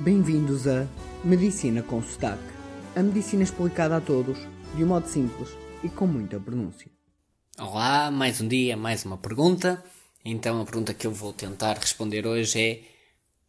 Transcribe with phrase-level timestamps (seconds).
[0.00, 0.86] Bem-vindos a
[1.24, 2.42] Medicina com Sotaque.
[2.94, 4.38] A medicina explicada a todos,
[4.76, 5.48] de um modo simples
[5.82, 6.90] e com muita pronúncia.
[7.58, 9.82] Olá, mais um dia, mais uma pergunta.
[10.22, 12.82] Então a pergunta que eu vou tentar responder hoje é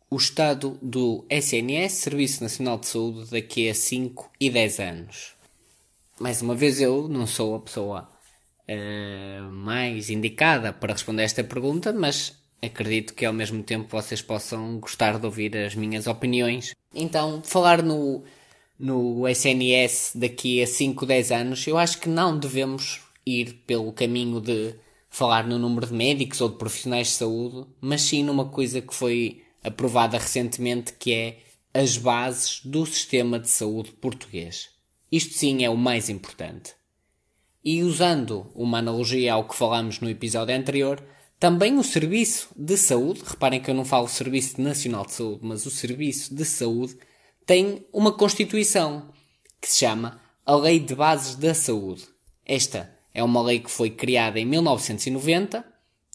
[0.09, 5.33] o estado do SNS, Serviço Nacional de Saúde, daqui a 5 e 10 anos.
[6.17, 8.09] Mais uma vez eu não sou a pessoa
[8.69, 14.79] uh, mais indicada para responder esta pergunta, mas acredito que ao mesmo tempo vocês possam
[14.79, 16.73] gostar de ouvir as minhas opiniões.
[16.93, 18.23] Então, falar no,
[18.79, 24.39] no SNS daqui a 5, 10 anos, eu acho que não devemos ir pelo caminho
[24.39, 24.75] de
[25.09, 28.93] falar no número de médicos ou de profissionais de saúde, mas sim numa coisa que
[28.93, 31.39] foi aprovada recentemente, que é
[31.73, 34.69] as bases do sistema de saúde português.
[35.11, 36.73] Isto sim é o mais importante.
[37.63, 41.03] E usando uma analogia ao que falamos no episódio anterior,
[41.39, 45.65] também o Serviço de Saúde, reparem que eu não falo Serviço Nacional de Saúde, mas
[45.65, 46.97] o Serviço de Saúde,
[47.45, 49.09] tem uma Constituição
[49.61, 52.05] que se chama a Lei de Bases da Saúde.
[52.45, 55.63] Esta é uma lei que foi criada em 1990,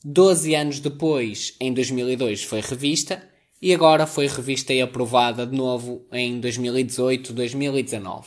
[0.04, 3.22] 12 anos depois, em 2002, foi revista
[3.60, 8.24] e agora foi revista e aprovada de novo em 2018-2019.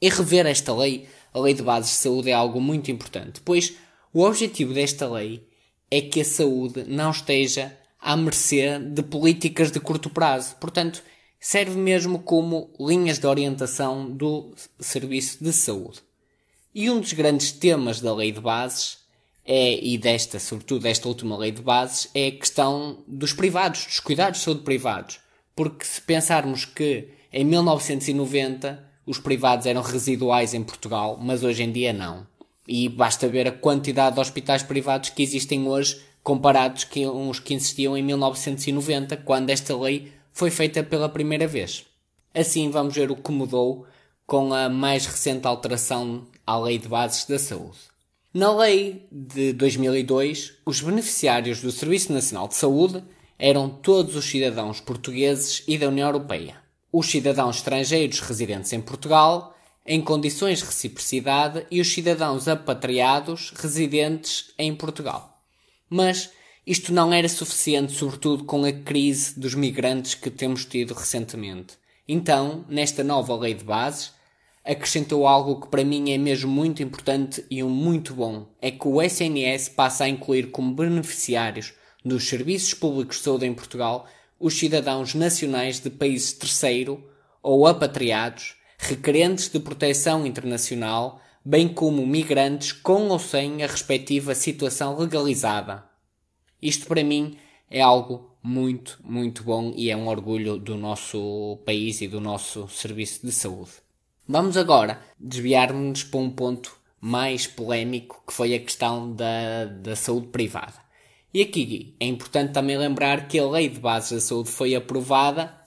[0.00, 3.74] E rever esta lei, a Lei de Bases de Saúde, é algo muito importante, pois
[4.12, 5.47] o objetivo desta lei
[5.90, 10.56] é que a saúde não esteja à mercê de políticas de curto prazo.
[10.56, 11.02] Portanto,
[11.40, 16.00] serve mesmo como linhas de orientação do serviço de saúde.
[16.74, 18.98] E um dos grandes temas da lei de bases
[19.44, 24.00] é, e desta, sobretudo desta última lei de bases, é a questão dos privados, dos
[24.00, 25.20] cuidados de saúde privados.
[25.56, 31.72] Porque se pensarmos que em 1990 os privados eram residuais em Portugal, mas hoje em
[31.72, 32.26] dia não.
[32.68, 37.54] E basta ver a quantidade de hospitais privados que existem hoje comparados com os que
[37.54, 41.86] existiam em 1990, quando esta lei foi feita pela primeira vez.
[42.34, 43.86] Assim vamos ver o que mudou
[44.26, 47.78] com a mais recente alteração à Lei de Bases da Saúde.
[48.34, 53.02] Na Lei de 2002, os beneficiários do Serviço Nacional de Saúde
[53.38, 56.56] eram todos os cidadãos portugueses e da União Europeia.
[56.92, 59.56] Os cidadãos estrangeiros residentes em Portugal
[59.90, 65.42] em condições de reciprocidade e os cidadãos apatriados residentes em Portugal.
[65.88, 66.30] Mas
[66.66, 71.78] isto não era suficiente, sobretudo com a crise dos migrantes que temos tido recentemente.
[72.06, 74.12] Então, nesta nova lei de bases,
[74.62, 78.86] acrescentou algo que para mim é mesmo muito importante e um muito bom: é que
[78.86, 81.72] o SNS passa a incluir como beneficiários
[82.04, 84.06] dos serviços públicos de saúde em Portugal
[84.38, 87.02] os cidadãos nacionais de países terceiro
[87.42, 94.96] ou apatriados requerentes de proteção internacional, bem como migrantes com ou sem a respectiva situação
[94.96, 95.84] legalizada.
[96.62, 97.36] Isto para mim
[97.68, 102.68] é algo muito, muito bom e é um orgulho do nosso país e do nosso
[102.68, 103.72] serviço de saúde.
[104.26, 110.28] Vamos agora desviar-nos para um ponto mais polémico que foi a questão da, da saúde
[110.28, 110.74] privada.
[111.32, 115.57] E aqui é importante também lembrar que a Lei de Bases da Saúde foi aprovada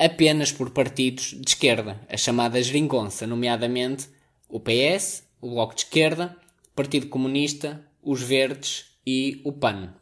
[0.00, 4.08] apenas por partidos de esquerda, a chamada geringonça, nomeadamente
[4.48, 6.34] o PS, o Bloco de Esquerda,
[6.72, 9.94] o Partido Comunista, os Verdes e o PAN.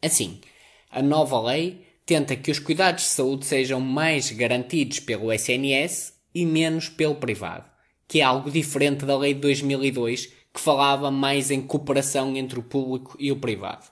[0.00, 0.40] Assim,
[0.88, 6.46] a nova lei tenta que os cuidados de saúde sejam mais garantidos pelo SNS e
[6.46, 7.68] menos pelo privado,
[8.06, 12.62] que é algo diferente da lei de 2002, que falava mais em cooperação entre o
[12.62, 13.91] público e o privado.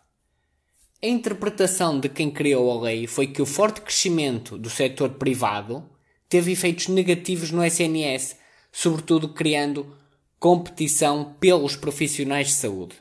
[1.03, 5.83] A interpretação de quem criou a lei foi que o forte crescimento do setor privado
[6.29, 8.37] teve efeitos negativos no SNS,
[8.71, 9.97] sobretudo criando
[10.39, 12.97] competição pelos profissionais de saúde.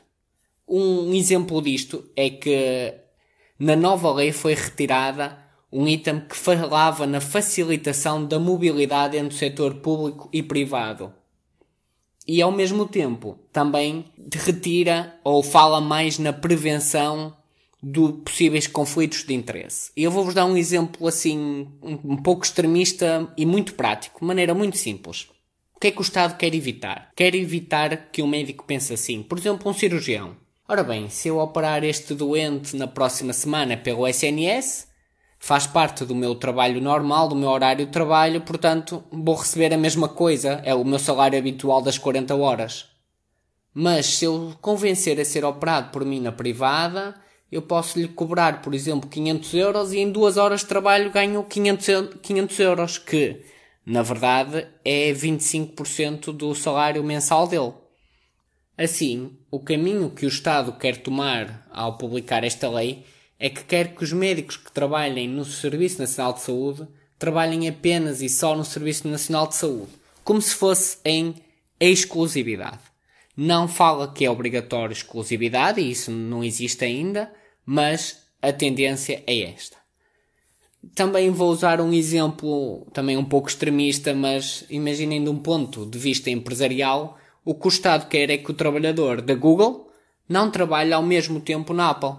[0.66, 2.94] Um exemplo disto é que
[3.58, 5.38] na nova lei foi retirada
[5.70, 11.12] um item que falava na facilitação da mobilidade entre o setor público e privado.
[12.26, 17.36] E ao mesmo tempo também retira ou fala mais na prevenção
[17.82, 19.90] de possíveis conflitos de interesse.
[19.96, 24.54] Eu vou-vos dar um exemplo assim, um, um pouco extremista e muito prático, de maneira
[24.54, 25.28] muito simples.
[25.74, 27.10] O que é que o Estado quer evitar?
[27.16, 29.22] Quer evitar que um médico pense assim.
[29.22, 30.36] Por exemplo, um cirurgião.
[30.68, 34.86] Ora bem, se eu operar este doente na próxima semana pelo SNS,
[35.38, 39.78] faz parte do meu trabalho normal, do meu horário de trabalho, portanto, vou receber a
[39.78, 42.86] mesma coisa, é o meu salário habitual das 40 horas.
[43.72, 47.14] Mas se eu convencer a ser operado por mim na privada,
[47.50, 51.42] eu posso lhe cobrar, por exemplo, 500 euros e em duas horas de trabalho ganho
[51.42, 53.42] 500, 500 euros, que
[53.84, 57.72] na verdade é 25% do salário mensal dele.
[58.78, 63.04] Assim, o caminho que o Estado quer tomar ao publicar esta lei
[63.38, 66.88] é que quer que os médicos que trabalhem no Serviço Nacional de Saúde
[67.18, 69.92] trabalhem apenas e só no Serviço Nacional de Saúde,
[70.22, 71.34] como se fosse em
[71.78, 72.78] exclusividade.
[73.36, 77.32] Não fala que é obrigatório exclusividade, e isso não existe ainda,
[77.64, 79.76] mas a tendência é esta.
[80.94, 85.98] Também vou usar um exemplo também um pouco extremista, mas imaginem de um ponto de
[85.98, 89.90] vista empresarial, o que o Estado quer é que o trabalhador da Google
[90.28, 92.14] não trabalhe ao mesmo tempo na Apple.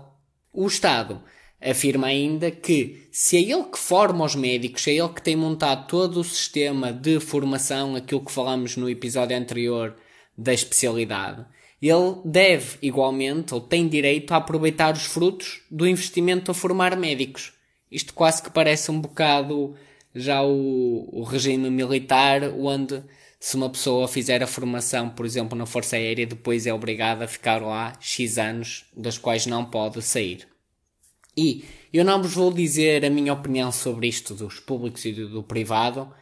[0.54, 1.22] O Estado
[1.62, 5.88] afirma ainda que se é ele que forma os médicos, é ele que tem montado
[5.88, 9.96] todo o sistema de formação, aquilo que falamos no episódio anterior
[10.38, 11.46] da especialidade,
[11.82, 17.54] ele deve igualmente ou tem direito a aproveitar os frutos do investimento a formar médicos.
[17.92, 19.76] Isto quase que parece um bocado
[20.14, 23.02] já o, o regime militar, onde
[23.40, 27.28] se uma pessoa fizer a formação, por exemplo, na Força Aérea, depois é obrigada a
[27.28, 30.48] ficar lá X anos, das quais não pode sair.
[31.36, 35.30] E eu não vos vou dizer a minha opinião sobre isto dos públicos e do,
[35.30, 36.14] do privado.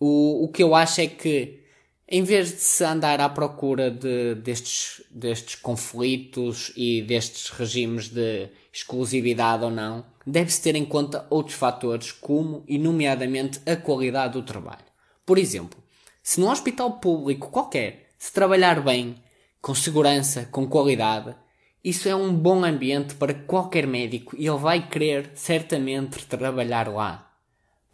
[0.00, 1.60] O, o que eu acho é que,
[2.08, 8.48] em vez de se andar à procura de, destes, destes conflitos e destes regimes de
[8.72, 14.42] exclusividade ou não, deve-se ter em conta outros fatores, como, e nomeadamente, a qualidade do
[14.42, 14.84] trabalho.
[15.24, 15.82] Por exemplo,
[16.22, 19.16] se num hospital público qualquer se trabalhar bem,
[19.60, 21.34] com segurança, com qualidade,
[21.82, 27.33] isso é um bom ambiente para qualquer médico e ele vai querer certamente trabalhar lá.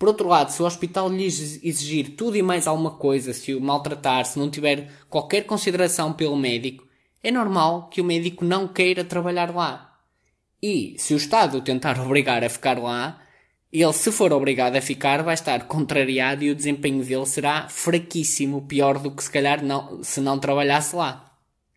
[0.00, 3.60] Por outro lado, se o hospital lhe exigir tudo e mais alguma coisa, se o
[3.60, 6.88] maltratar, se não tiver qualquer consideração pelo médico,
[7.22, 9.98] é normal que o médico não queira trabalhar lá.
[10.62, 13.20] E se o Estado tentar obrigar a ficar lá,
[13.70, 18.62] ele, se for obrigado a ficar, vai estar contrariado e o desempenho dele será fraquíssimo,
[18.62, 21.30] pior do que se calhar não, se não trabalhasse lá.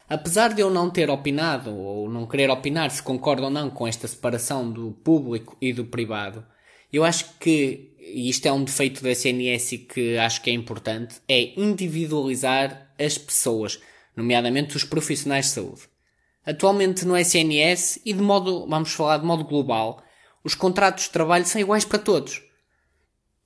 [0.08, 3.86] Apesar de eu não ter opinado ou não querer opinar se concordo ou não com
[3.86, 6.46] esta separação do público e do privado,
[6.94, 11.16] eu acho que, e isto é um defeito da SNS que acho que é importante,
[11.28, 13.80] é individualizar as pessoas,
[14.16, 15.82] nomeadamente os profissionais de saúde.
[16.46, 20.04] Atualmente no SNS e de modo, vamos falar de modo global,
[20.44, 22.42] os contratos de trabalho são iguais para todos.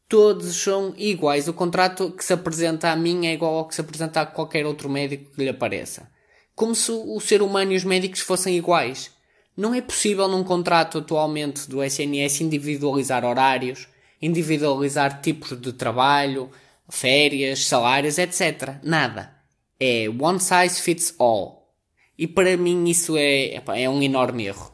[0.09, 1.47] Todos são iguais.
[1.47, 4.65] O contrato que se apresenta a mim é igual ao que se apresenta a qualquer
[4.65, 6.09] outro médico que lhe apareça
[6.57, 9.11] como se o ser humano e os médicos fossem iguais.
[9.55, 13.87] Não é possível num contrato atualmente do SNS individualizar horários,
[14.21, 16.51] individualizar tipos de trabalho,
[16.89, 18.75] férias, salários, etc.
[18.83, 19.35] Nada.
[19.79, 21.73] É one size fits all.
[22.17, 24.71] E para mim isso é, é um enorme erro.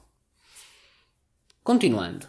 [1.64, 2.28] Continuando.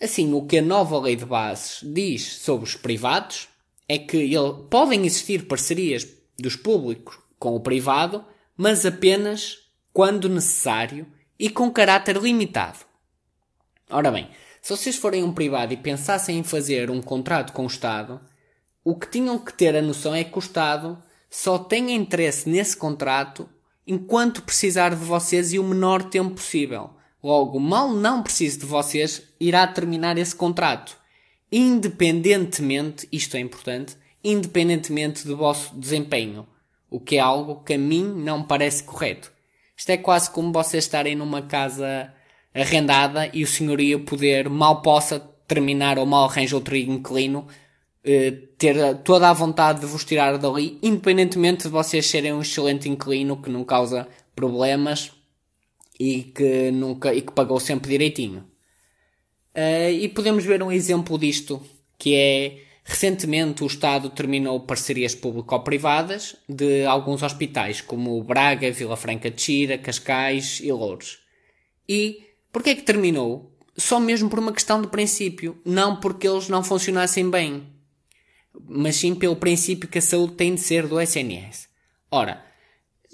[0.00, 3.48] Assim, o que a nova lei de bases diz sobre os privados
[3.86, 6.06] é que ele, podem existir parcerias
[6.38, 8.24] dos públicos com o privado,
[8.56, 9.58] mas apenas
[9.92, 11.06] quando necessário
[11.38, 12.78] e com caráter limitado.
[13.90, 14.30] Ora bem,
[14.60, 18.20] se vocês forem um privado e pensassem em fazer um contrato com o Estado,
[18.84, 22.76] o que tinham que ter a noção é que o Estado só tem interesse nesse
[22.76, 23.48] contrato
[23.86, 26.90] enquanto precisar de vocês e o menor tempo possível.
[27.22, 30.96] Logo, mal não precise de vocês, irá terminar esse contrato.
[31.52, 36.46] Independentemente, isto é importante, independentemente do vosso desempenho
[36.90, 39.32] o que é algo que a mim não parece correto.
[39.76, 42.12] Isto é quase como vocês estarem numa casa
[42.54, 47.46] arrendada e o senhorio poder, mal possa terminar ou mal arranja outro inquilino,
[48.04, 52.88] eh, ter toda a vontade de vos tirar dali, independentemente de vocês serem um excelente
[52.88, 55.12] inquilino que não causa problemas
[55.98, 58.44] e que nunca e que pagou sempre direitinho.
[59.54, 61.60] Uh, e podemos ver um exemplo disto,
[61.98, 69.30] que é Recentemente, o Estado terminou parcerias público-privadas de alguns hospitais, como Braga, Vila Franca
[69.30, 71.20] de Xira, Cascais e Louros.
[71.88, 73.56] E porquê é que terminou?
[73.76, 77.66] Só mesmo por uma questão de princípio, não porque eles não funcionassem bem,
[78.68, 81.68] mas sim pelo princípio que a saúde tem de ser do SNS.
[82.10, 82.44] Ora,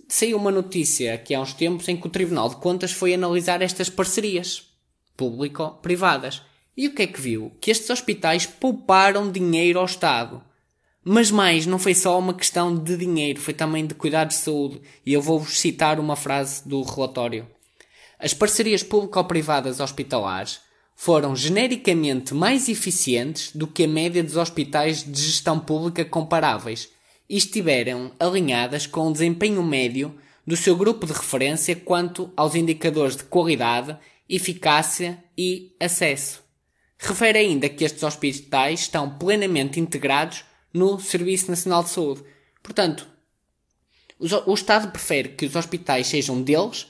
[0.09, 3.63] saiu uma notícia aqui há uns tempos em que o Tribunal de Contas foi analisar
[3.63, 4.71] estas parcerias
[5.17, 6.43] público-privadas
[6.77, 7.53] e o que é que viu?
[7.59, 10.43] Que estes hospitais pouparam dinheiro ao Estado.
[11.03, 14.83] Mas mais, não foi só uma questão de dinheiro, foi também de cuidado de saúde.
[15.05, 17.47] E eu vou-vos citar uma frase do relatório.
[18.19, 20.61] As parcerias público-privadas hospitalares
[20.95, 26.89] foram genericamente mais eficientes do que a média dos hospitais de gestão pública comparáveis
[27.29, 30.15] e estiveram alinhadas com o desempenho médio
[30.47, 33.97] do seu grupo de referência quanto aos indicadores de qualidade,
[34.29, 36.43] eficácia e acesso.
[36.99, 42.23] Refere ainda que estes hospitais estão plenamente integrados no Serviço Nacional de Saúde.
[42.63, 43.07] Portanto,
[44.19, 46.87] o Estado prefere que os hospitais sejam deles,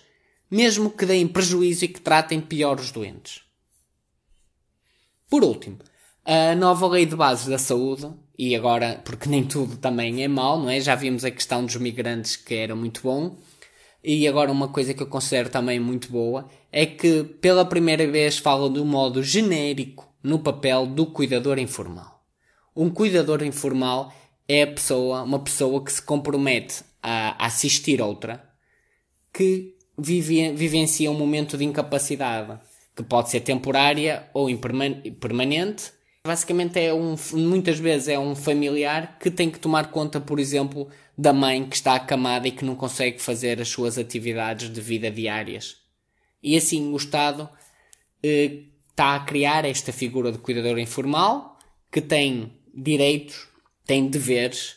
[0.50, 3.42] mesmo que deem prejuízo e que tratem pior os doentes.
[5.28, 5.78] Por último,
[6.24, 10.58] a nova lei de bases da saúde, e agora, porque nem tudo também é mau,
[10.58, 10.80] não é?
[10.80, 13.36] Já vimos a questão dos migrantes que era muito bom.
[14.04, 18.38] E agora uma coisa que eu considero também muito boa é que pela primeira vez
[18.38, 22.24] fala de um modo genérico no papel do cuidador informal.
[22.74, 24.12] Um cuidador informal
[24.46, 28.48] é a pessoa, uma pessoa que se compromete a assistir outra
[29.32, 32.58] que vive, vivencia um momento de incapacidade,
[32.94, 35.92] que pode ser temporária ou permanente.
[36.26, 40.88] Basicamente é um, muitas vezes é um familiar que tem que tomar conta, por exemplo,
[41.16, 45.10] da mãe que está acamada e que não consegue fazer as suas atividades de vida
[45.10, 45.76] diárias.
[46.42, 47.48] E assim o Estado
[48.22, 51.58] eh, está a criar esta figura de cuidador informal
[51.92, 53.46] que tem direitos,
[53.86, 54.76] tem deveres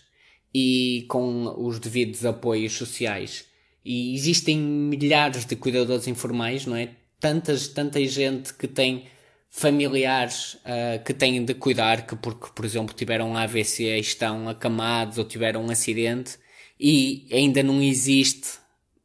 [0.54, 3.49] e com os devidos apoios sociais.
[3.84, 6.92] E existem milhares de cuidadores informais, não é?
[7.20, 9.06] Tantas, tanta gente que tem
[9.50, 15.18] familiares uh, que têm de cuidar, que porque, por exemplo, tiveram AVC e estão acamados
[15.18, 16.38] ou tiveram um acidente
[16.80, 18.60] e ainda não existe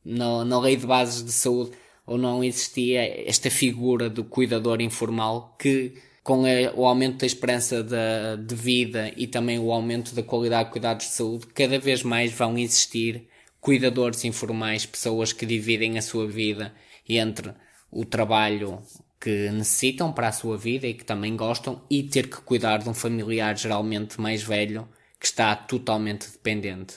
[0.05, 1.73] no, na lei de bases de saúde
[2.07, 8.45] ou não existia esta figura do cuidador informal que com o aumento da esperança de,
[8.47, 12.33] de, vida e também o aumento da qualidade de cuidados de saúde, cada vez mais
[12.33, 13.27] vão existir
[13.65, 16.75] cuidadores informais, pessoas que dividem a sua vida
[17.09, 17.55] entre
[17.91, 18.83] o trabalho
[19.19, 22.91] que necessitam para a sua vida e que também gostam e ter que cuidar de
[22.91, 24.87] um familiar geralmente mais velho
[25.19, 26.97] que está totalmente dependente.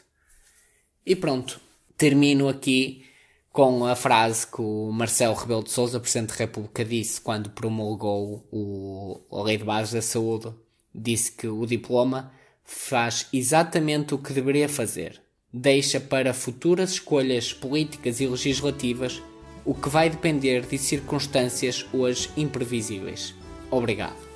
[1.05, 1.61] E pronto,
[1.95, 3.05] termino aqui
[3.49, 8.45] com a frase que o Marcelo Rebelo de Sousa, Presidente da República, disse quando promulgou
[8.51, 10.53] o, a Lei de Bases da Saúde.
[10.93, 12.33] Disse que o diploma
[12.65, 15.25] faz exatamente o que deveria fazer.
[15.51, 19.21] Deixa para futuras escolhas políticas e legislativas
[19.63, 23.33] o que vai depender de circunstâncias hoje imprevisíveis.
[23.71, 24.26] Obrigado.